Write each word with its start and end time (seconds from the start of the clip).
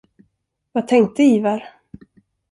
Vad 0.71 0.87
tänkte 0.87 1.23
Ivar? 1.23 1.63